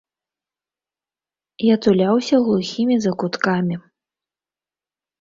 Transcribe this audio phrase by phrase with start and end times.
[1.67, 3.75] Я туляўся глухімі закуткамі.